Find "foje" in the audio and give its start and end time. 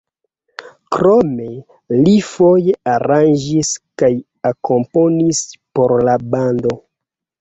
2.29-2.75